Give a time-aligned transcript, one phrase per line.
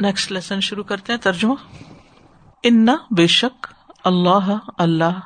[0.00, 1.54] Next lesson شروع کرتے ہیں، ترجمہ۔
[2.62, 3.66] ان بے شک
[4.04, 5.20] اللہ اللہ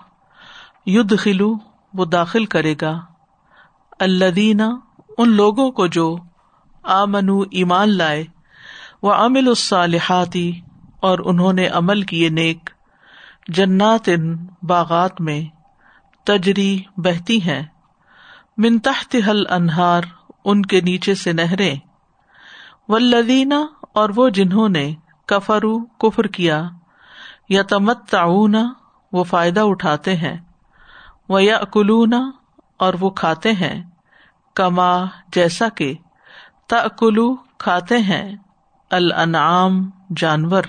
[0.86, 1.54] ید خلو
[1.94, 3.00] وہ داخل کرے گا۔
[4.00, 4.62] اللہ
[5.18, 6.16] ان لوگوں کو جو
[6.82, 8.24] آمنو ایمان لائے۔
[9.02, 10.60] وہ امل الصالحاتی
[11.00, 12.70] اور انہوں نے عمل کیے نیک۔
[13.48, 15.42] جنات ان باغات میں
[16.24, 17.62] تجری بہتی ہیں۔
[18.56, 20.02] من تحت حل انہار
[20.44, 21.76] ان کے نیچے سے نہریں۔
[22.88, 24.84] ولدینہ اور وہ جنہوں نے
[25.28, 26.62] کفرو، کفر کیا
[27.48, 28.14] یا تمت
[29.12, 30.36] وہ فائدہ اٹھاتے ہیں
[31.28, 32.20] وہ یا اکلونا
[32.76, 33.82] اور وہ کھاتے ہیں،
[34.56, 34.92] کما،
[35.34, 35.92] جیسا کہ
[36.66, 38.24] تکلو کھاتے ہیں،
[38.90, 39.78] الانعام،
[40.16, 40.62] جانور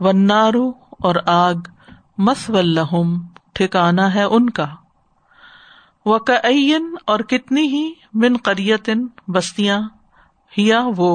[0.00, 0.68] ونارو
[1.00, 1.68] اور آگ
[2.18, 3.14] مس ولہم
[3.52, 4.66] ٹھکانا ہے ان کا
[6.06, 6.18] وہ
[7.04, 9.80] اور کتنی ہی من قریتن بستیاں،
[10.52, 11.12] ہیا وہ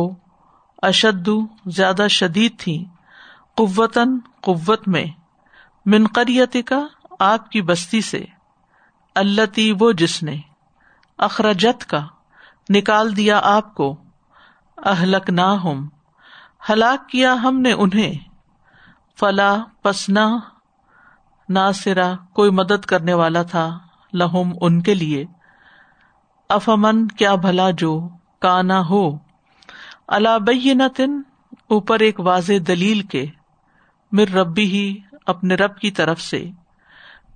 [0.82, 1.30] اشد
[1.66, 2.86] زیادہ شدید تھی۔
[3.56, 5.06] قوتاً قوت میں۔
[5.86, 6.88] منقریت کا
[7.20, 8.26] آپ کی بستی سے۔
[9.16, 10.36] اللہ وہ جس نے۔
[11.18, 12.08] اخراجت کا
[12.70, 13.95] نکال دیا آپ کو۔
[14.78, 15.90] اہلک نہ ہم
[16.70, 18.14] ہلاک کیا ہم نے انہیں۔
[19.20, 20.40] فلا پسنا
[21.50, 23.80] نہ۔ سرا کوئی مدد کرنے والا تھا
[24.14, 25.25] لہم ان کے لیے۔
[26.50, 28.09] افامن کیا بھلا جو
[28.40, 29.28] کانا ہو۔
[30.12, 30.30] اللہ
[31.68, 33.26] اوپر ایک واضح دلیل کے
[34.12, 36.50] مر ربی ہی اپنے رب کی طرف سے۔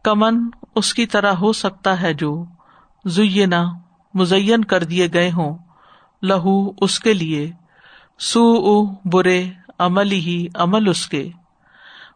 [0.03, 2.45] کمن اس کی طرح ہو سکتا ہے جو
[3.05, 3.63] زینا
[4.13, 5.57] مزین کر دیے گئے ہوں۔
[6.21, 7.51] لہو اس کے لیے۔
[8.19, 11.29] سو او برے عمل ہی عمل اس کے۔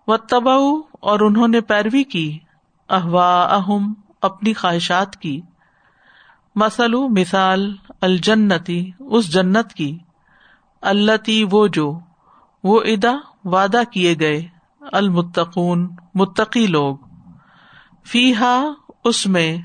[0.08, 2.40] و تباؤ اور انہوں نے پیروی کی۔
[2.90, 5.42] احوا اہم اپنی خواہشات کی۔
[6.56, 9.98] مسلو مثال الجنتی اس جنت کی۔
[10.88, 12.00] اللہ تی وہ جو،
[12.64, 14.48] وہ ادا وعدہ کیے گئے،
[14.92, 16.98] المتقون، متقی لوگ۔
[18.06, 18.64] فی ہا
[19.04, 19.58] اس میں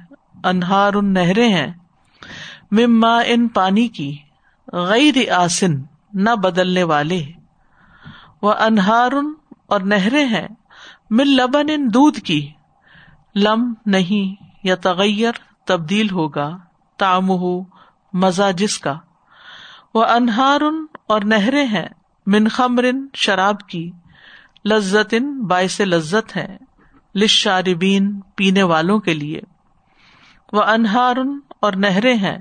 [0.45, 1.73] انہار ان نہریں ہیں۔
[2.71, 4.17] مما ان پانی کی،
[4.73, 5.71] غیر آسن،
[6.13, 7.25] نہ بدلنے والے۔
[8.43, 9.13] وہ انہار
[9.67, 10.49] اور نہریں ہیں۔
[11.11, 12.53] مل لبن ان دودھ کی،
[13.35, 15.33] لم نہیں یا تغیر
[15.67, 16.59] تبدیل ہوگا
[16.97, 17.63] تام ہو
[18.13, 18.95] مزہ جس کا۔
[19.95, 20.61] وہ انہار
[21.13, 21.89] اور نہریں ہیں۔
[22.27, 23.91] من خمرن، شراب کی۔
[24.65, 25.15] لذت
[25.49, 26.59] باعث لذت ہے
[27.15, 29.41] لشاربین پینے والوں کے لیے۔
[30.53, 31.17] وہ انہار
[31.61, 32.39] اور نہریں ہیں۔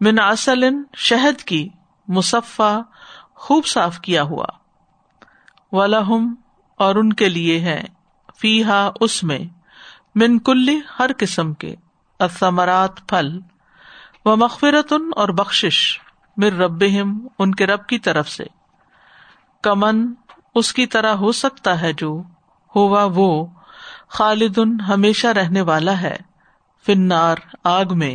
[0.00, 0.64] من اصل
[0.96, 1.68] شہد کی۔
[2.08, 2.78] مصفا
[3.34, 4.46] خوب صاف کیا ہوا۔
[5.72, 6.34] ولہم
[6.76, 7.84] اور ان کے لیے ہے
[8.40, 9.38] فی ہا اس میں۔
[10.14, 11.74] من کل، ہر قسم کے۔
[12.18, 13.40] اثمرات پھل۔
[14.24, 16.00] و مغفرتن اور بخش
[16.40, 16.84] مر رب
[17.38, 18.44] ان کے رب کی طرف سے۔
[19.62, 20.14] کمن،
[20.54, 22.22] اس کی طرح ہو سکتا ہے جو،
[22.76, 23.46] ہوا وہ
[24.08, 24.58] خالد
[24.88, 26.16] ہمیشہ رہنے والا ہے۔
[26.86, 28.14] فنار، آگ میں۔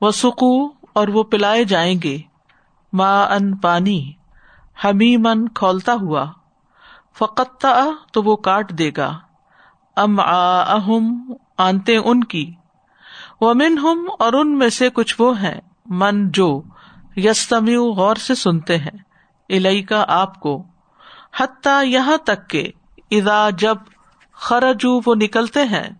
[0.00, 2.18] وہ سکو اور وہ پلائے جائیں گے۔
[2.92, 4.12] ماں ان پانی۔
[4.84, 6.26] ہمی من کھولتا ہوا۔
[7.18, 7.66] فقت
[8.12, 9.18] تو وہ کاٹ دے گا۔
[9.96, 12.54] ام آم آنتے ان کی۔
[13.40, 16.62] وہ من ہم اور ان میں سے کچھ وہ ہیں۔ من جو
[17.18, 18.98] یستمیو غور سے سنتے ہیں۔
[19.48, 20.62] الئی کا آپ کو۔
[21.40, 22.72] حتیٰ یہاں تک کہ
[23.10, 23.76] ادا جب
[24.32, 25.90] خرجو وہ نکلتے ہیں،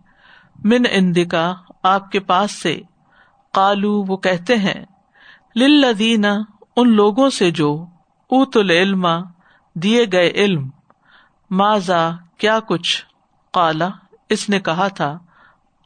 [0.65, 2.81] من اندکا آپ کے پاس سے
[3.55, 4.85] کالو وہ کہتے ہیں
[5.57, 6.25] لدین
[6.77, 7.87] ان لوگوں سے جو
[8.31, 9.07] اوت العلم،
[9.75, 10.71] دیے گئے علم
[11.51, 13.07] ماضا کیا کچھ
[13.53, 13.89] کالا
[14.29, 15.19] اس نے کہا تھا،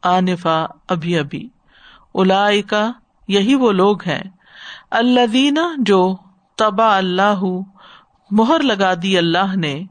[0.02, 1.48] آنفا ابھی ابھی۔
[2.14, 2.48] الا
[3.28, 4.22] یہی وہ لوگ ہیں
[4.94, 6.16] اللہ جو
[6.56, 7.44] تبا اللہ
[8.30, 9.82] مہر لگا دی اللہ نے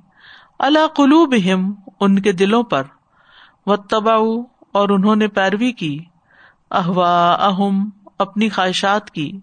[0.59, 1.35] اللہ قلوب
[2.00, 2.84] ان کے دلوں پر
[3.66, 4.13] و تبا
[4.72, 6.00] اور انہوں نے پیروی کی
[6.72, 7.89] احوا اہم
[8.19, 9.39] اپنی خواہشات کی۔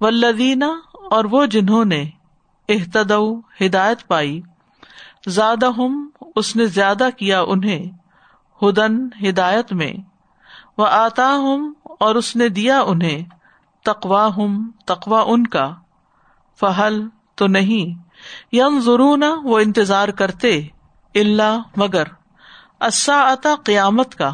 [0.00, 2.04] ولدینہ اور وہ جنہوں نے
[2.68, 3.12] احتد
[3.60, 4.40] ہدایت پائی
[5.26, 7.86] زیادہ ہم اس نے زیادہ کیا انہیں
[8.62, 9.92] ہدن ہدایت میں
[10.78, 13.39] وہ آتا ہوں اور اس نے دیا انہیں۔
[13.84, 15.74] تقوا ہم تقوا ان کا۔
[16.60, 18.02] فہل تو نہیں۔
[18.52, 20.66] یم ضرور وہ انتظار کرتے
[21.14, 22.02] اللہ مگر۔
[22.80, 23.34] اصا
[23.64, 24.30] قیامت کا۔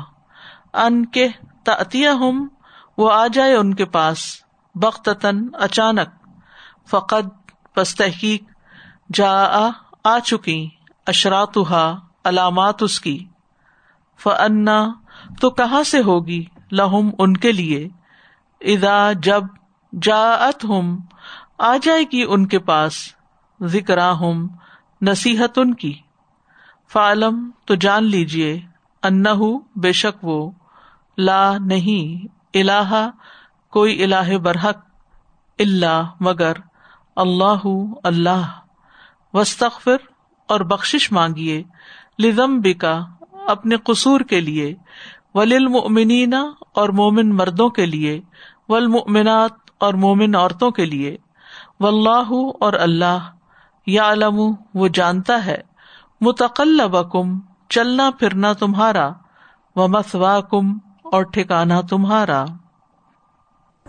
[0.74, 1.28] ان کے
[1.64, 2.48] تعطیہ ہم
[2.98, 4.18] وہ آ جائے ان کے پاس۔
[4.74, 6.26] بختن اچانک۔
[6.90, 8.42] فقط بس تحقیق۔
[9.14, 9.70] جا
[10.04, 10.68] آ چکی۔
[11.06, 11.58] اشرات
[12.24, 13.26] علامات اس کی۔
[14.18, 14.86] فنا
[15.40, 17.88] تو کہاں سے ہوگی؟ لہم ان کے لیے۔
[18.60, 19.42] ادا جب
[20.02, 20.96] جا ات ہم
[21.58, 23.14] آ جائے گی ان کے پاس
[23.62, 24.48] ذکر ہم
[25.02, 25.94] نصیحت ان کی۔
[26.92, 28.60] فعلم، تو جان لیجیے
[29.02, 29.24] ان
[29.76, 30.50] بے شک وہ،
[31.18, 33.10] لا نہیں، الہ،
[33.70, 34.78] کوئی الہ برحق
[35.58, 36.52] اللہ مگر،
[37.16, 37.66] اللہ
[38.04, 38.60] اللہ۔
[39.34, 39.96] وسطر
[40.46, 41.62] اور بخش مانگیے
[42.18, 43.00] لزم بکا
[43.46, 44.74] اپنے قصور کے لیے
[45.36, 46.34] وللمؤمنین
[46.74, 48.20] اور مومن مردوں کے لیے
[48.68, 51.16] ولمؤمنات اور مومن عورتوں کے لیے۔
[51.80, 53.18] و اللہ اور اللہ
[53.86, 55.58] یا علم وہ جانتا ہے۔
[56.20, 56.80] متقل
[57.12, 59.10] کم چلنا پھرنا تمہارا۔
[59.76, 60.38] و مسوا
[61.02, 62.44] اور ٹھکانا تمہارا۔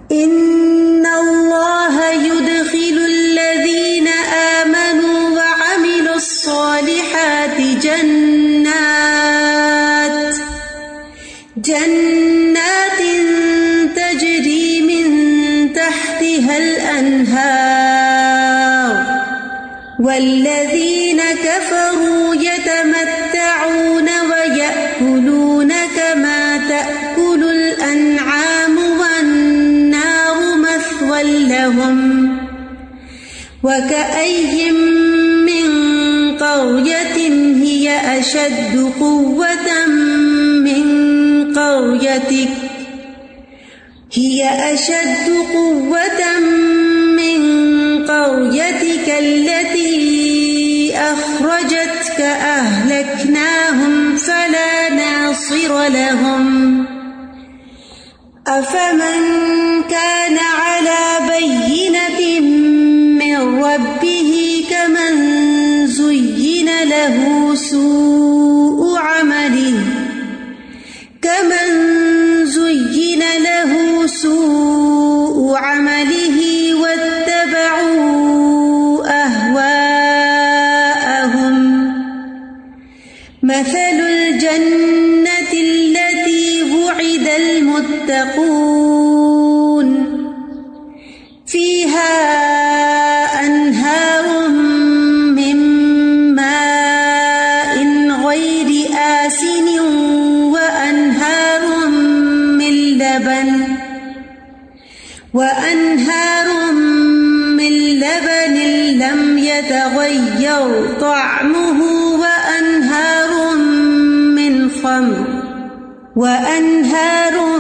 [0.09, 9.36] ان اللہ يدخل الذین آمنوا وعملوا الصالحات جنات۔
[11.67, 13.01] جنات
[13.95, 15.07] تجري من
[15.73, 17.87] تحتها الأنهار
[19.99, 31.97] والذين كفروا يتمتعون ويأكلون كما تأكل الأنعام والنار مثوى لهم
[33.63, 35.67] وكأي من
[36.37, 37.17] قرية
[37.63, 39.46] هي أشد قوة
[41.57, 42.49] قريتك
[44.13, 46.39] هي أشد قوة
[47.17, 47.41] من
[48.05, 56.85] قريتك التي أخرجتك أهلكناهم فلا ناصر لهم.
[58.47, 59.23] أفمن
[59.89, 60.37] كان
[75.57, 76.56] عمله
[110.57, 111.81] يتغير طعمه
[112.19, 113.55] وأنهار
[114.35, 115.43] من خمر
[116.15, 117.59] وأنهار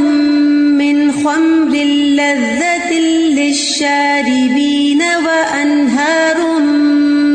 [0.77, 1.75] من خمر
[2.17, 2.93] لذة
[3.37, 6.59] للشاربين وأنهار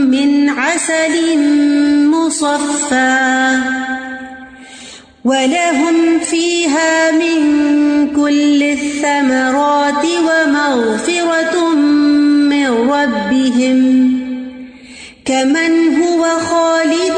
[0.04, 1.38] من عسل
[2.10, 3.58] مصفى
[5.24, 7.40] ولهم فيها من
[8.16, 11.74] كل الثمرات ومغفرة
[12.50, 14.21] من ربهم
[15.24, 17.16] كمن هو خالد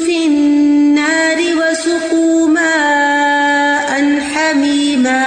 [0.00, 5.24] في النار وسقوا ماء حميما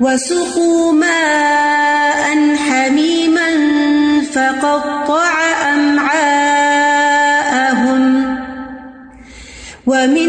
[0.00, 3.50] وسقوا ماء حميما
[4.32, 5.32] فقطع
[5.74, 7.08] أمعاءهم
[9.86, 10.27] ومن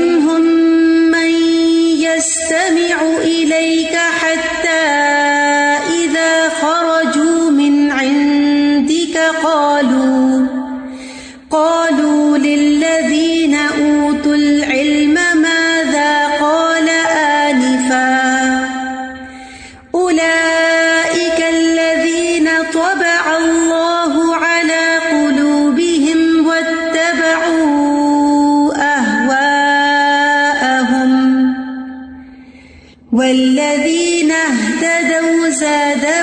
[35.70, 36.19] اهتدوا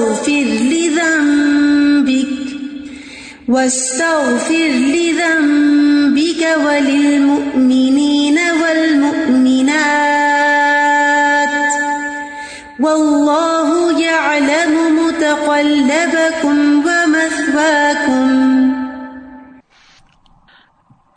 [0.00, 2.28] واستغفر لذنبك
[3.48, 9.70] واستغفر لذنبك وللمؤمنين والمؤمنات.
[12.80, 18.49] والله يعلم متقلبكم ومثواكم.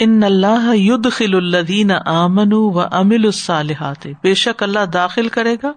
[0.04, 5.72] ان اللہ ید خل الدین امن و امل الصالحات۔ بے شک اللہ داخل کرے گا۔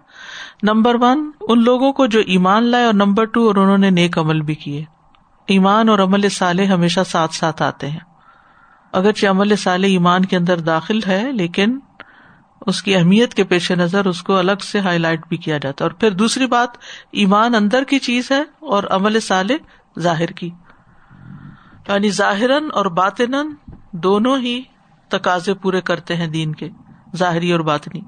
[0.62, 4.18] نمبر ون، ان لوگوں کو جو ایمان لائے۔ اور نمبر ٹو، اور انہوں نے نیک
[4.18, 4.85] عمل بھی کیے۔
[5.47, 8.00] ایمان اور عمل صالح ہمیشہ ساتھ ساتھ آتے ہیں۔
[8.92, 11.78] اگرچہ عمل صالح ایمان کے اندر داخل ہے، لیکن
[12.66, 15.85] اس کی اہمیت کے پیش نظر اس کو الگ سے ہائی لائٹ بھی کیا جاتا
[15.85, 16.68] ہے۔ اور پھر دوسری بات،
[17.12, 19.54] ایمان اندر کی چیز ہے اور عمل صالح
[20.00, 20.50] ظاہر کی۔
[21.88, 23.35] یعنی ظاہر اور باطن
[24.03, 24.62] دونوں ہی
[25.09, 26.69] تقاضے پورے کرتے ہیں دین کے،
[27.17, 28.00] ظاہری اور باطنی۔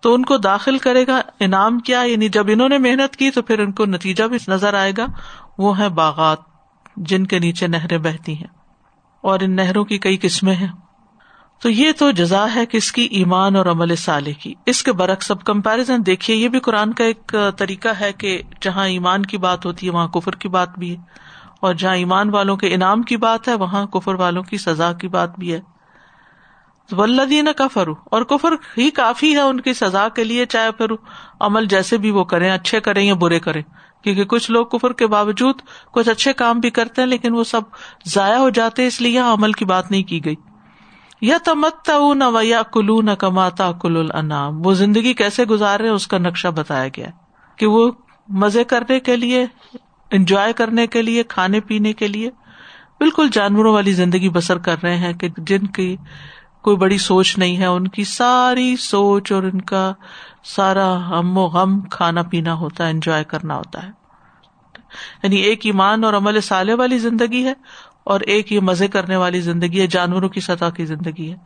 [0.00, 3.42] تو ان کو داخل کرے گا، انعام کیا؟ یعنی جب انہوں نے محنت کی تو
[3.42, 5.06] پھر ان کو نتیجہ بھی نظر آئے گا۔
[5.58, 6.38] وہ ہے باغات
[6.96, 8.46] جن کے نیچے نہریں بہتی ہیں۔
[9.20, 10.68] اور ان نہروں کی کئی قسمیں ہیں۔
[11.62, 15.30] تو یہ تو جزا ہے کس کی ایمان اور عمل صالح کی۔ اس کے برعکس
[15.30, 19.66] اب کمپیرزن دیکھیے، یہ بھی قرآن کا ایک طریقہ ہے کہ جہاں ایمان کی بات
[19.66, 21.29] ہوتی ہے، وہاں کفر کی بات بھی ہے۔
[21.60, 25.08] اور جہاں ایمان والوں کے انعام کی بات ہے، وہاں کفر والوں کی سزا کی
[25.08, 25.60] بات بھی ہے۔
[26.92, 30.86] ولدین کا فرو اور کفر ہی کافی ہے ان کی سزا کے لیے، چاہے پھر
[31.40, 33.62] عمل جیسے بھی وہ کریں، اچھے کریں یا برے کریں۔
[34.02, 35.54] کیونکہ کچھ لوگ کفر کے باوجود
[35.92, 37.60] کچھ اچھے کام بھی کرتے ہیں، لیکن وہ سب
[38.04, 40.34] ضائع ہو جاتے اس لیے یہاں عمل کی بات نہیں کی گئی۔
[41.20, 46.18] یا تمتا نہ یا کلو نہ کماتا کل النام وہ زندگی کیسے گزارے اس کا
[46.18, 47.06] نقشہ بتایا گیا
[47.56, 47.90] کہ وہ
[48.28, 49.46] مزے کرنے کے لیے
[50.10, 52.30] انجوائے کرنے کے لیے، کھانے پینے کے لیے۔
[52.98, 55.96] بالکل جانوروں والی زندگی بسر کر رہے ہیں کہ جن کی
[56.62, 59.92] کوئی بڑی سوچ نہیں ہے، ان کی ساری سوچ اور ان کا
[60.44, 63.90] سارا ہم و غم کھانا پینا ہوتا ہے، انجوائے کرنا ہوتا ہے۔
[65.22, 67.54] یعنی ایک ایمان اور عمل سالے والی زندگی ہے
[68.04, 71.36] اور ایک یہ مزے کرنے والی زندگی ہے، جانوروں کی سطح کی زندگی ہے۔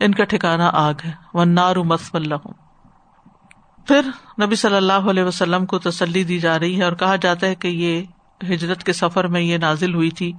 [0.00, 2.34] ان کا ٹھکانا آگ ہے۔ وہ نارو مس اللہ
[3.88, 4.08] پھر
[4.42, 7.54] نبی صلی اللہ علیہ وسلم کو تسلی دی جا رہی ہے اور کہا جاتا ہے
[7.54, 8.02] کہ یہ
[8.54, 10.32] ہجرت کے سفر میں یہ نازل ہوئی تھی۔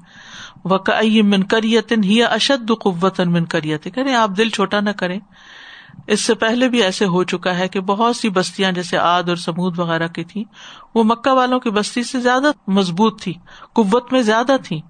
[0.66, 0.78] وہ
[1.24, 5.20] من کریتن ہی اشد قوت من کریت کریں آپ دل چھوٹا نہ کریں۔
[6.08, 9.36] اس سے پہلے بھی ایسے ہو چکا ہے کہ بہت سی بستیاں جیسے آد اور
[9.36, 10.44] سمود وغیرہ کی تھی
[10.96, 13.34] وہ مکہ والوں کی بستی سے زیادہ مضبوط تھی،
[13.74, 14.82] قوت میں زیادہ تھی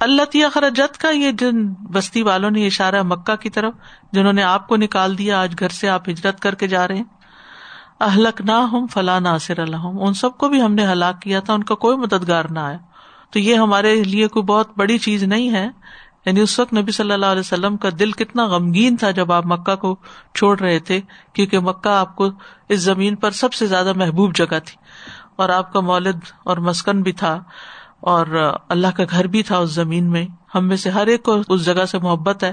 [0.00, 3.74] اللہ تیا خرجت کا یہ جن بستی والوں نے اشارہ مکہ کی طرف،
[4.12, 6.96] جنہوں نے آپ کو نکال دیا، آج گھر سے آپ ہجرت کر کے جا رہے
[6.96, 7.04] ہیں۔
[8.00, 11.54] اہلک نہ ہوں فلاں ناصر اللہ ان سب کو بھی ہم نے ہلاک کیا تھا،
[11.54, 12.78] ان کا کوئی مددگار نہ آیا۔
[13.30, 15.68] تو یہ ہمارے لیے کوئی بہت بڑی چیز نہیں ہے۔
[16.26, 19.46] یعنی اس وقت نبی صلی اللہ علیہ وسلم کا دل کتنا غمگین تھا جب آپ
[19.46, 19.96] مکہ کو
[20.34, 21.00] چھوڑ رہے تھے،
[21.32, 22.28] کیونکہ مکہ آپ کو
[22.68, 24.76] اس زمین پر سب سے زیادہ محبوب جگہ تھی۔
[25.36, 27.42] اور آپ کا مولد اور مسکن بھی تھا،
[28.00, 31.36] اور اللہ کا گھر بھی تھا اس زمین میں۔ ہم میں سے ہر ایک کو
[31.48, 32.52] اس جگہ سے محبت ہے۔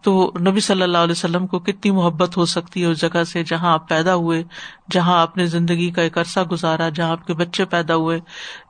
[0.00, 3.44] تو نبی صلی اللہ علیہ وسلم کو کتنی محبت ہو سکتی ہے اس جگہ سے
[3.44, 4.44] جہاں آپ پیدا ہوئے،
[4.90, 8.20] جہاں آپ نے زندگی کا ایک عرصہ گزارا، جہاں آپ کے بچے پیدا ہوئے،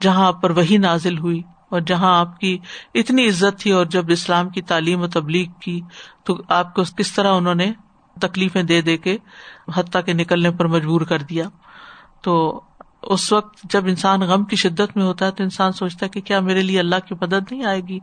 [0.01, 2.59] جہاں آپ پر وہی نازل ہوئی اور جہاں آپ کی
[2.95, 5.81] اتنی عزت تھی اور جب اسلام کی تعلیم و تبلیغ کی
[6.25, 7.73] تو آپ کو کس طرح انہوں نے
[8.21, 9.17] تکلیفیں دے دے کے
[9.75, 11.45] حتیٰ کے نکلنے پر مجبور کر دیا۔
[12.23, 12.61] تو
[13.03, 16.21] اس وقت جب انسان غم کی شدت میں ہوتا ہے تو انسان سوچتا ہے کہ
[16.21, 17.99] کیا میرے لیے اللہ کی مدد نہیں آئے گی؟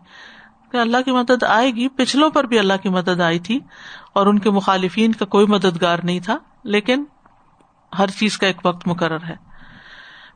[0.71, 3.59] کہ اللہ کی مدد آئے گی۔ پچھلوں پر بھی اللہ کی مدد آئی تھی
[4.13, 7.03] اور ان کے مخالفین کا کوئی مددگار نہیں تھا، لیکن
[7.97, 9.35] ہر چیز کا ایک وقت مقرر ہے۔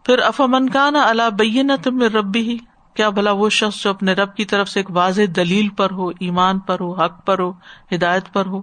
[0.05, 2.57] پھر افامن کا نا اللہ بین تم ربی ہی
[2.93, 6.07] کیا بھلا وہ شخص جو اپنے رب کی طرف سے ایک واضح دلیل پر ہو،
[6.07, 7.51] ایمان پر ہو، حق پر ہو،
[7.91, 8.61] ہدایت پر ہو؟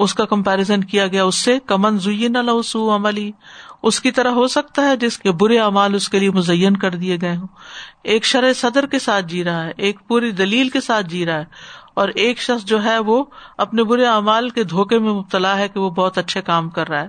[0.00, 3.32] اس کا کمپیرزن کیا گیا اس سے، کمن زئی نہ لسو عملی
[3.82, 6.90] اس کی طرح ہو سکتا ہے جس کے برے اعمال اس کے لیے مزین کر
[6.90, 7.46] دیے گئے ہوں۔
[8.04, 11.38] ایک شرح صدر کے ساتھ جی رہا ہے، ایک پوری دلیل کے ساتھ جی رہا
[11.38, 11.44] ہے۔
[11.94, 13.24] اور ایک شخص جو ہے وہ
[13.58, 17.02] اپنے برے اعمال کے دھوکے میں مبتلا ہے کہ وہ بہت اچھے کام کر رہا
[17.02, 17.08] ہے۔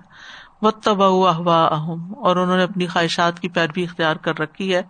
[0.62, 4.82] و تبا احوا اہم اور انہوں نے اپنی خواہشات کی پیروی اختیار کر رکھی ہے۔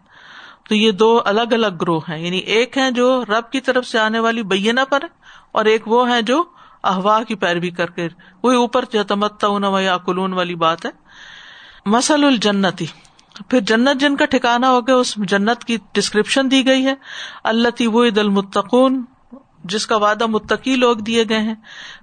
[0.70, 4.00] تو یہ دو الگ الگ گروہ ہیں۔ یعنی ایک ہے جو رب کی طرف سے
[4.00, 5.08] آنے والی بینا پر ہے
[5.52, 6.44] اور ایک وہ ہے جو
[6.84, 8.08] احوا کی پیروی کر کے
[8.44, 10.92] وہی اوپر تمتا یا کلون والی بات ہے؟
[11.86, 12.86] مسل الجنتی۔
[13.50, 16.94] پھر جنت جن کا ٹھکانا ہو گیا، اس جنت کی ڈسکرپشن دی گئی ہے۔
[17.44, 19.02] اللہ تی وہ عید المتقن
[19.64, 21.56] جس کا وعدہ متقی لوگ دیے گئے ہیں۔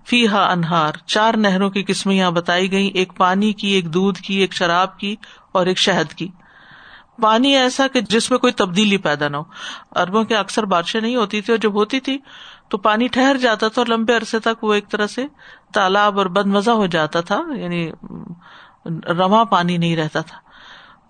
[0.07, 4.19] فی ہا انہار، چار نہروں کی قسمیں یہاں بتائی گئی ایک پانی کی، ایک دودھ
[4.19, 5.17] کی، ایک شراب کی
[5.53, 6.29] اور ایک شہد کی۔
[7.23, 9.43] پانی ایسا کہ جس میں کوئی تبدیلی پیدا نہ ہو۔
[9.97, 12.19] اربوں کے اکثر بارشیں نہیں ہوتی تھی اور جب ہوتی تھی
[12.69, 15.27] تو پانی ٹھہر جاتا تھا اور لمبے عرصے تک وہ ایک طرح سے
[15.75, 17.91] تالاب اور بد مزہ ہو جاتا تھا یعنی
[19.19, 20.39] رواں پانی نہیں رہتا تھا۔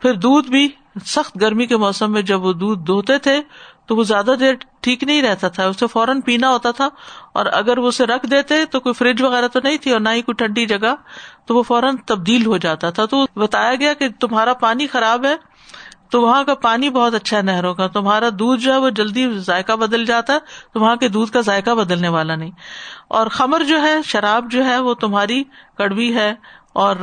[0.00, 0.68] پھر دودھ بھی،
[1.04, 3.42] سخت گرمی کے موسم میں جب وہ دودھ دھوتے تھے
[3.86, 6.88] تو وہ زیادہ دیر ٹھیک نہیں رہتا تھا، اسے فوراً پینا ہوتا تھا۔
[7.32, 10.08] اور اگر وہ اسے رکھ دیتے تو کوئی فریج وغیرہ تو نہیں تھی اور نہ
[10.08, 10.94] ہی کوئی ٹھنڈی جگہ،
[11.46, 15.36] تو وہ فوراً تبدیل ہو جاتا تھا۔ تو بتایا گیا کہ تمہارا پانی خراب ہے
[16.10, 19.38] تو وہاں کا پانی بہت اچھا ہے نہروں کا۔ تمہارا دودھ جو ہے وہ جلدی
[19.38, 20.38] ذائقہ بدل جاتا ہے
[20.72, 22.50] تو وہاں کے دودھ کا ذائقہ بدلنے والا نہیں۔
[23.08, 25.44] اور خمر جو ہے، شراب جو ہے، وہ تمہاری
[25.78, 26.34] کڑوی ہے
[26.74, 26.96] اور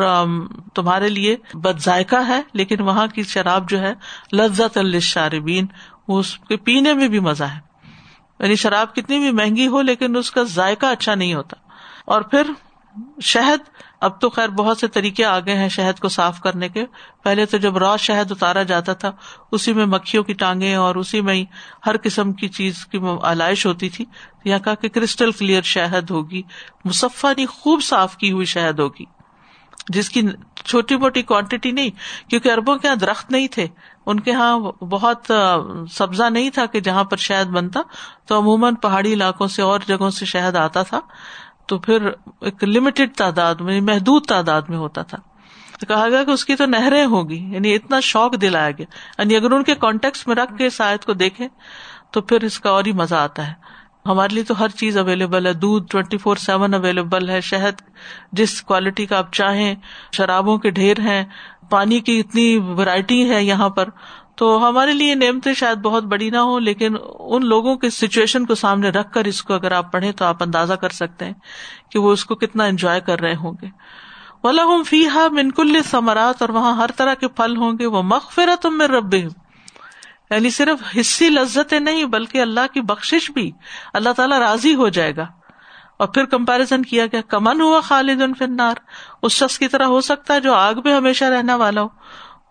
[0.73, 3.93] تمہارے لیے بد ذائقہ ہے، لیکن وہاں کی شراب جو ہے،
[4.33, 5.65] لذت الشاربین
[6.07, 7.59] وہ اس کے پینے میں بھی مزہ ہے۔
[8.39, 11.55] یعنی شراب کتنی بھی مہنگی ہو، لیکن اس کا ذائقہ اچھا نہیں ہوتا۔
[12.05, 12.51] اور پھر
[13.21, 13.69] شہد
[14.05, 16.85] اب تو خیر بہت سے طریقے آ گئے ہیں شہد کو صاف کرنے کے۔
[17.23, 19.11] پہلے تو جب را شہد اتارا جاتا تھا،
[19.51, 21.45] اسی میں مکھیوں کی ٹانگیں اور اسی میں ہی
[21.85, 24.05] ہر قسم کی چیز کی آلائش ہوتی تھی۔
[24.45, 26.41] یہاں کہا کہ کرسٹل کلیئر شہد ہوگی
[26.85, 29.05] مصفا خوب صاف کی ہوئی شہد ہوگی،
[29.89, 30.21] جس کی
[30.65, 31.89] چھوٹی موٹی کوانٹٹی نہیں،
[32.29, 33.67] کیونکہ اربوں کے یہاں درخت نہیں تھے۔
[34.05, 35.31] ان کے یہاں بہت
[35.91, 37.81] سبزہ نہیں تھا کہ جہاں پر شہد بنتا۔
[38.25, 40.99] تو عموماً پہاڑی علاقوں سے اور جگہوں سے شہد آتا تھا۔
[41.65, 42.09] تو پھر
[42.41, 45.17] ایک لمیٹڈ تعداد میں، محدود تعداد میں ہوتا تھا۔
[45.79, 48.85] تو کہا گیا کہ اس کی تو نہریں ہوگی یعنی اتنا شوق دلایا گیا۔
[49.17, 51.47] یعنی اگر ان کے کانٹیکٹ میں رکھ کے شاید کو دیکھے
[52.11, 53.53] تو پھر اس کا اور ہی مزہ آتا ہے۔
[54.05, 57.81] ہمارے لیے تو ہر چیز اویلیبل ہے، دودھ ٹوینٹی فور سیون اویلیبل ہے، شہد،
[58.31, 59.75] جس کوالٹی کا آپ چاہیں،
[60.11, 61.25] شرابوں کے ڈھیر ہیں،
[61.69, 63.89] پانی کی اتنی ورائٹی ہے یہاں پر۔
[64.35, 68.55] تو ہمارے لیے نعمتیں شاید بہت بڑی نہ ہو لیکن ان لوگوں کے سچویشن کو
[68.55, 71.33] سامنے رکھ کر اس کو اگر آپ پڑھیں تو آپ اندازہ کر سکتے ہیں
[71.91, 73.67] کہ وہ اس کو کتنا انجوائے کر رہے ہوں گے۔
[74.43, 78.01] ولا ہم فی ہا منکل ثمرات اور وہاں ہر طرح کے پھل ہوں گے۔ وہ
[78.01, 83.51] مغفرت میں رب یعنی صرف حصی لذتیں نہیں، بلکہ اللہ کی بخش بھی
[83.93, 85.25] اللہ تعالیٰ راضی ہو جائے گا۔
[85.97, 88.75] اور پھر کمپیرزن کیا گیا۔ کمن ہوا خالد فنار
[89.21, 91.87] اس شخص کی طرح ہو سکتا ہے جو آگ میں ہمیشہ رہنا والا ہو۔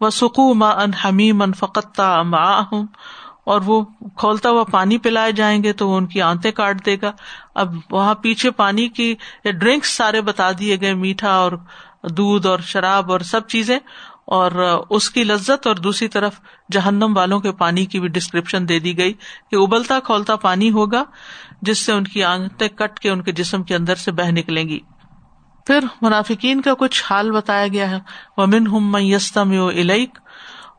[0.04, 2.20] وہ سکو ما ان حمیم ان فقتا
[2.73, 2.87] ہوں
[3.44, 3.84] اور وہ
[4.16, 7.12] کھولتا ہوا پانی پلائے جائیں گے تو وہ ان کی آنتے کاٹ دے گا۔
[7.54, 11.52] اب وہاں پیچھے پانی کی ڈرنکس سارے بتا دیے گئے، میٹھا اور
[12.11, 13.78] دودھ اور شراب اور سب چیزیں۔
[14.26, 14.52] اور
[14.90, 16.40] اس کی لذت اور دوسری طرف
[16.73, 19.12] جہنم والوں کے پانی کی بھی ڈسکرپشن دے دی گئی
[19.50, 21.04] کہ ابلتا کھولتا پانی ہوگا،
[21.62, 24.68] جس سے ان کی آنکھیں کٹ کے ان کے جسم کے اندر سے بہ نکلیں
[24.68, 24.80] گی۔
[25.66, 27.99] پھر منافقین کا کچھ حال بتایا گیا ہے۔
[28.37, 30.18] ومن ہم یستم الیک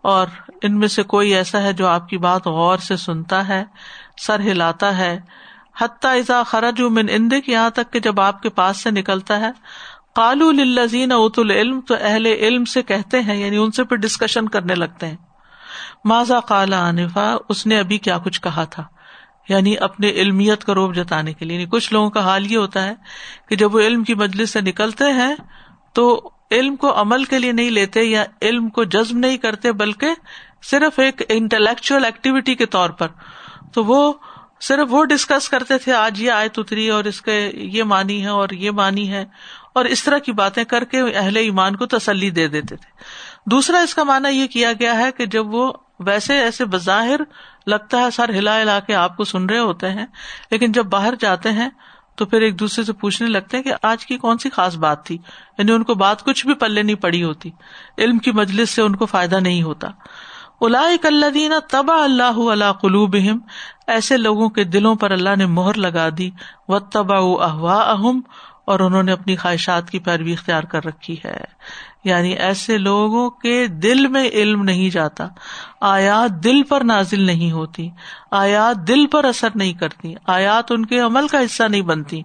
[0.03, 0.27] اور
[0.61, 3.63] ان میں سے کوئی ایسا ہے جو آپ کی بات غور سے سنتا ہے،
[4.21, 5.19] سر ہلاتا ہے۔
[5.81, 9.49] حتیٰ ازا خرج من اندک یہاں تک کہ جب آپ کے پاس سے نکلتا ہے۔
[10.15, 14.49] کالو للزین ات العلم، تو اہل علم سے کہتے ہیں یعنی ان سے پھر ڈسکشن
[14.49, 15.15] کرنے لگتے ہیں۔
[16.05, 18.83] ماضا کالا عنفا اس نے ابھی کیا کچھ کہا تھا؟
[19.49, 22.83] یعنی اپنے علمیت کا روپ جتانے کے لیے۔ یعنی کچھ لوگوں کا حال یہ ہوتا
[22.83, 22.93] ہے
[23.49, 25.35] کہ جب وہ علم کی مجلس سے نکلتے ہیں
[25.93, 30.09] تو علم کو عمل کے لیے نہیں لیتے یا علم کو جذب نہیں کرتے، بلکہ
[30.63, 33.07] صرف ایک انٹلیکچل ایکٹیویٹی کے طور پر۔
[33.73, 34.13] تو وہ
[34.61, 38.27] صرف وہ ڈسکس کرتے تھے، آج یہ آئے اتری اور اس کے یہ مانی ہے
[38.27, 39.25] اور یہ مانی ہے۔
[39.75, 42.91] اور اس طرح کی باتیں کر کے اہل ایمان کو تسلی دے دیتے تھے۔
[43.45, 47.19] دوسرا اس کا مانا یہ کیا گیا ہے کہ جب وہ ویسے ایسے بظاہر
[47.67, 50.05] لگتا ہے سر ہلا ہلا کے آپ کو سن رہے ہوتے ہیں،
[50.51, 51.69] لیکن جب باہر جاتے ہیں
[52.15, 55.05] تو پھر ایک دوسرے سے پوچھنے لگتے ہیں کہ آج کی کون سی خاص بات
[55.05, 55.17] تھی؟
[55.57, 57.51] یعنی ان کو بات کچھ بھی پلے نہیں پڑی ہوتی۔
[57.97, 59.89] علم کی مجلس سے ان کو فائدہ نہیں ہوتا۔
[60.61, 63.15] الا دینا تبا اللہ اللہ قلوب
[63.87, 66.31] ایسے لوگوں کے دلوں پر اللہ نے مہر لگا دی۔
[66.67, 68.21] و تبا احوا اہم
[68.65, 71.43] اور انہوں نے اپنی خواہشات کی پیروی اختیار کر رکھی ہے۔
[72.03, 75.27] یعنی ایسے لوگوں کے دل میں علم نہیں جاتا۔
[75.81, 77.89] آیات دل پر نازل نہیں ہوتی۔
[78.31, 82.21] آیات دل پر اثر نہیں کرتی۔ آیات ان کے عمل کا حصہ نہیں بنتی۔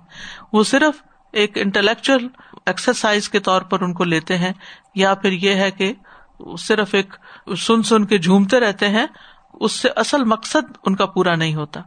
[0.53, 2.29] وہ صرف ایک انٹلیکچل
[2.67, 4.53] ایکسرسائز کے طور پر ان کو لیتے ہیں۔
[4.95, 5.93] یا پھر یہ ہے کہ
[6.59, 7.15] صرف ایک
[7.59, 9.07] سن سن کے جھومتے رہتے ہیں۔
[9.55, 11.81] اس سے اصل مقصد ان کا پورا نہیں ہوتا۔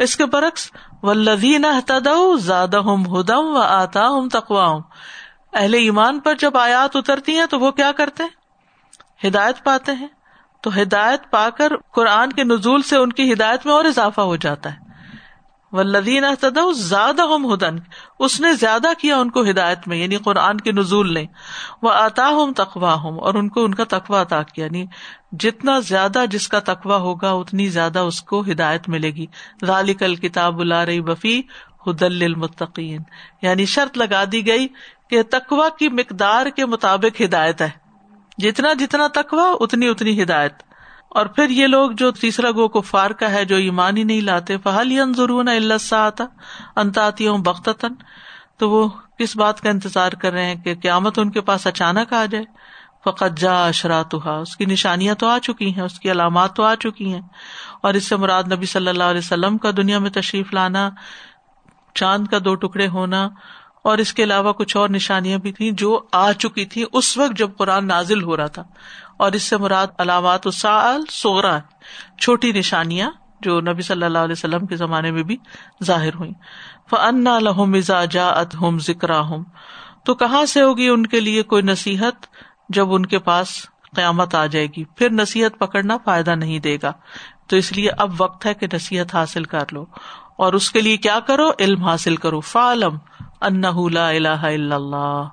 [0.00, 0.70] اس کے برعکس
[1.02, 4.78] و زیادہ ہم ہدم و آتا ہوں تقوا
[5.52, 8.30] اہل ایمان پر جب آیات اترتی ہیں تو وہ کیا کرتے ہیں؟
[9.26, 10.08] ہدایت پاتے ہیں۔
[10.60, 14.36] تو ہدایت پا کر قرآن کے نزول سے ان کی ہدایت میں اور اضافہ ہو
[14.36, 14.89] جاتا ہے۔
[15.72, 16.24] ولدین
[16.72, 17.76] زیادہ ہم ہدن
[18.18, 21.24] اس نے زیادہ کیا ان کو ہدایت میں یعنی قرآن کے نزول نے۔
[21.82, 24.86] وہ آتا ہوں تقوا ہوں اور ان کو ان کا تقوا عطا کیا یعنی
[25.32, 29.26] جتنا زیادہ جس کا تقوا ہوگا، اتنی زیادہ اس کو ہدایت ملے گی۔
[29.66, 31.42] ذالک الکتاب اللہ رہی بفی
[31.86, 33.02] حدل المتقین
[33.42, 34.68] یعنی شرط لگا دی گئی
[35.10, 37.70] کہ تقوا کی مقدار کے مطابق ہدایت ہے۔
[38.38, 40.69] جتنا جتنا تقوا اتنی اتنی ہدایت۔
[41.10, 44.20] اور پھر یہ لوگ جو تیسرا گو کو فار کا ہے جو ایمان ہی نہیں
[44.20, 46.24] لاتے فہل ضرور اللہ آتا
[46.76, 47.94] انتاتی ہوں بختن
[48.58, 52.12] تو وہ کس بات کا انتظار کر رہے ہیں کہ قیامت ان کے پاس اچانک
[52.12, 52.44] آ جائے؟
[53.04, 56.74] فقط جا اشرات اس کی نشانیاں تو آ چکی ہیں، اس کی علامات تو آ
[56.74, 57.20] چکی ہیں۔
[57.82, 60.90] اور اس سے مراد نبی صلی اللہ علیہ وسلم کا دنیا میں تشریف لانا،
[61.94, 63.28] چاند کا دو ٹکڑے ہونا،
[63.82, 67.38] اور اس کے علاوہ کچھ اور نشانیاں بھی تھیں جو آ چکی تھی اس وقت
[67.38, 68.62] جب قرآن نازل ہو رہا تھا۔
[69.20, 70.48] اور اس سے مراد علامات
[71.12, 71.58] سغرا
[72.20, 75.36] چھوٹی نشانیاں جو نبی صلی اللہ علیہ وسلم کے زمانے میں بھی
[75.84, 76.32] ظاہر ہوئی
[76.90, 79.44] فن لہم ازا جا ات ہوم ذکر ہوں
[80.04, 82.26] تو کہاں سے ہوگی ان کے لیے کوئی نصیحت
[82.68, 83.48] جب ان کے پاس
[83.96, 86.92] قیامت آ جائے گی؟ پھر نصیحت پکڑنا فائدہ نہیں دے گا۔
[87.46, 89.84] تو اس لیے اب وقت ہے کہ نصیحت حاصل کر لو۔
[90.38, 92.96] اور اس کے لیے کیا کرو؟ علم حاصل کرو۔ فالم
[93.40, 95.28] ان لا الہ الا اللہ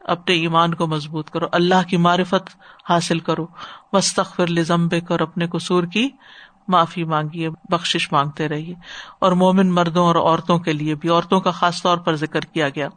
[0.00, 2.56] اپنے ایمان کو مضبوط کرو۔ اللہ کی معرفت
[2.88, 3.46] حاصل کرو۔
[3.92, 6.08] مستقفر لزمبے کر اپنے قصور کی
[6.68, 8.74] معافی مانگیے بخش مانگتے رہیے۔
[9.18, 12.68] اور مومن مردوں اور عورتوں کے لیے بھی، عورتوں کا خاص طور پر ذکر کیا
[12.68, 12.88] گیا۔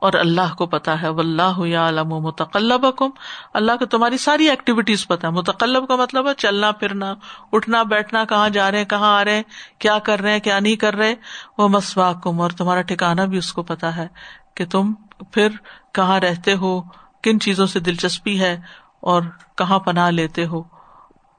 [0.00, 3.10] اور اللہ کو پتا ہے و اللہ عالم و متقلب کم
[3.54, 7.14] اللہ کو تمہاری ساری ایکٹیویٹیز پتا ہے۔ متقلب کا مطلب ہے چلنا، پھرنا،
[7.52, 9.42] اٹھنا، بیٹھنا، کہاں جا رہے ہیں، کہاں آ رہے ہیں،
[9.78, 11.14] کیا کر رہے ہیں، کیا نہیں کر رہے۔
[11.58, 14.08] وہ مسوا کم اور تمہارا ٹھکانا بھی اس کو پتا ہے
[14.54, 14.94] کہ تم
[15.32, 15.48] پھر
[15.92, 16.82] کہاں رہتے ہو،
[17.22, 18.60] کن چیزوں سے دلچسپی ہے
[19.00, 19.22] اور
[19.58, 20.62] کہاں پناہ لیتے ہو؟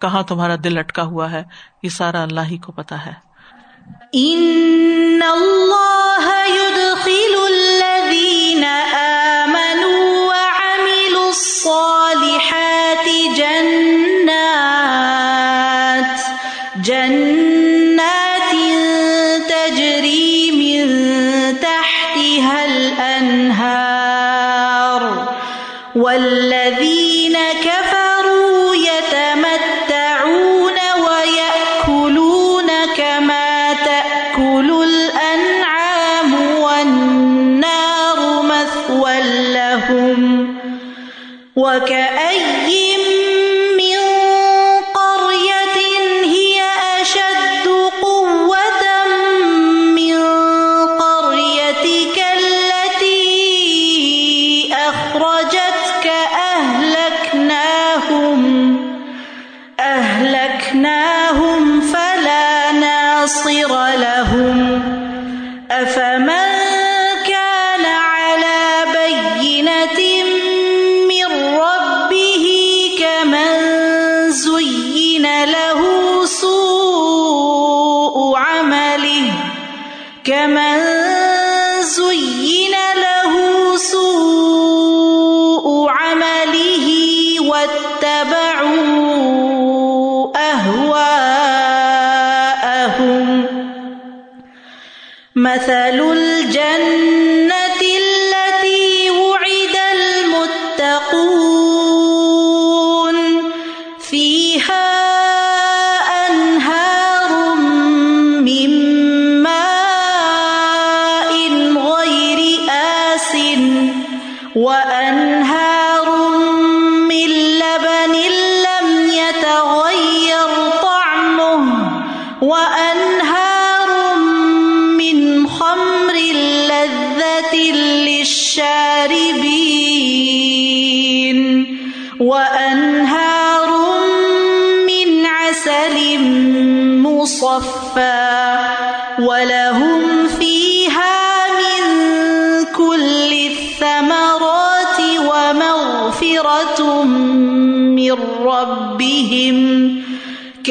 [0.01, 1.43] کہاں تمہارا دل اٹکا ہوا ہے؟
[1.83, 3.13] یہ سارا اللہ ہی کو پتا ہے۔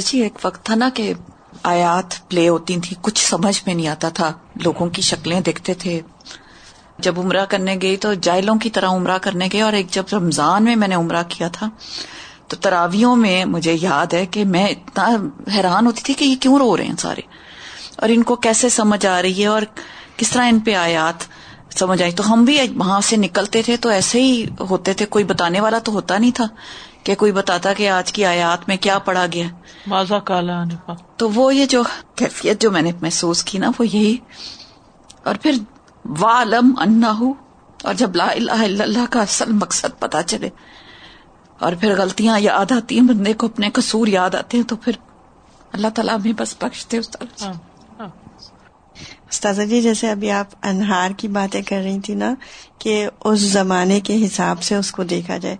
[0.00, 1.12] جی ایک وقت تھا نا کہ
[1.62, 4.32] آیات پلے ہوتی تھی، کچھ سمجھ میں نہیں آتا تھا،
[4.64, 6.00] لوگوں کی شکلیں دیکھتے تھے۔
[6.98, 10.64] جب عمرہ کرنے گئی تو جائلوں کی طرح عمرہ کرنے گئے اور ایک جب رمضان
[10.64, 11.68] میں میں نے عمرہ کیا تھا۔
[12.48, 15.08] تو تراویوں میں مجھے یاد ہے کہ میں اتنا
[15.54, 17.20] حیران ہوتی تھی کہ یہ کیوں رو رہے ہیں سارے؟
[17.96, 19.62] اور ان کو کیسے سمجھ آ رہی ہے اور
[20.16, 21.24] کس طرح ان پہ آیات
[21.78, 25.24] سمجھ آئی۔ تو ہم بھی وہاں سے نکلتے تھے تو ایسے ہی ہوتے تھے۔ کوئی
[25.24, 26.44] بتانے والا تو ہوتا نہیں تھا
[27.02, 29.46] کہ کوئی بتاتا کہ آج کی آیات میں کیا پڑھا گیا۔
[29.86, 30.64] ماضا کالا
[31.16, 31.82] تو وہ یہ جو
[32.14, 34.16] کیفیت جو میں نے محسوس کی نا وہ یہی۔
[35.24, 35.58] اور پھر
[36.18, 37.14] والم انا
[37.82, 40.48] اور جب لا الہ الا اللہ کا اصل مقصد پتا چلے
[41.58, 44.92] اور پھر غلطیاں یاد آتی ہیں بندے کو اپنے قصور یاد آتے ہیں تو پھر
[45.72, 47.52] اللہ تعالیٰ بھی بس بخشتے اس طرح ہاں۔
[49.30, 52.34] استاذہ جی جیسے ابھی آپ انہار کی باتیں کر رہی تھی نا
[52.78, 55.56] کہ اس زمانے کے حساب سے اس کو دیکھا جائے۔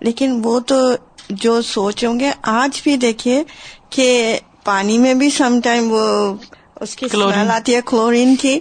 [0.00, 0.94] لیکن وہ تو
[1.30, 3.44] جو سوچ ہوں گے آج بھی دیکھیے
[3.90, 6.34] کہ پانی میں بھی سم ٹائم وہ
[6.80, 8.60] اس کی کلورین۔ اسمیل آتی ہے کلورین کی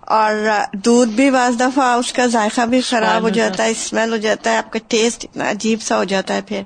[0.00, 0.32] اور
[0.72, 4.52] دودھ بھی بعض دفعہ اس کا ذائقہ بھی خراب ہو جاتا ہے اسمیل ہو جاتا
[4.52, 6.62] ہے آپ کا ٹیسٹ اتنا عجیب سا ہو جاتا ہے پھر۔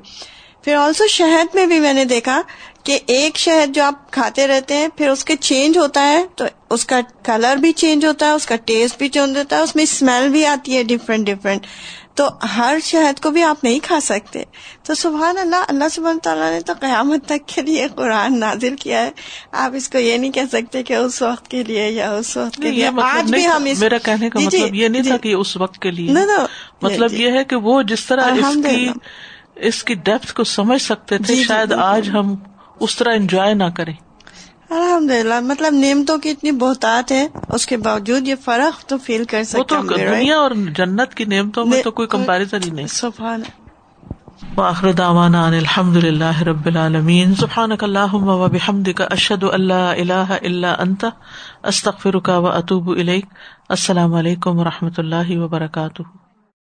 [0.64, 2.42] پھر آلسو شہد میں بھی میں نے دیکھا
[2.84, 6.44] کہ ایک شہد جو آپ کھاتے رہتے ہیں پھر اس کے چینج ہوتا ہے تو
[6.70, 9.76] اس کا کلر بھی چینج ہوتا ہے اس کا ٹیسٹ بھی چینج ہوتا ہے اس
[9.76, 11.66] میں اسمیل بھی آتی ہے ڈفرینٹ ڈفرینٹ
[12.14, 14.42] تو ہر شہد کو بھی آپ نہیں کھا سکتے
[14.82, 19.02] تو سبحان اللہ اللہ سبحانہ تعالیٰ نے تو قیامت تک کے لیے قرآن نازل کیا
[19.02, 19.10] ہے
[19.52, 22.56] آپ اس کو یہ نہیں کہہ سکتے کہ اس وقت کے لیے یا اس وقت
[22.56, 25.02] کے لیے مطلب آج بھی ہم۔ اس میرا کہنے کا جی، جی، مطلب یہ نہیں
[25.02, 26.14] جی۔ تھا کہ اس وقت کے لیے.
[26.82, 28.92] مطلب جی، یہ ہے کہ وہ جس طرح اس کی الحمدللہ۔
[29.54, 32.34] اس کی ڈیپتھ کو سمجھ سکتے تھے جی، جی، شاید۔ آج ہم
[32.80, 33.94] اس طرح انجوائے نہ کریں۔
[34.70, 39.24] الحمد للہ مطلب نعمتوں کی اتنی بہتات ہے اس کے باوجود یہ فرق تو فیل
[39.24, 42.62] کر وہ سکتے تو گے، right؟ دنیا اور جنت کی نعمتوں میں تو کوئی کمپیرزن
[42.64, 43.42] ہی نہیں۔ سبحان
[44.56, 50.30] وآخر دعوانا ان الحمد للہ رب العالمین۔ سبحانک اللہم و بحمدک اشہد ان لا الہ
[50.30, 51.04] الا انت
[51.62, 53.26] استغفرک و اتوب الیک۔
[53.68, 56.02] السلام علیکم و رحمۃ اللہ وبرکاتہ۔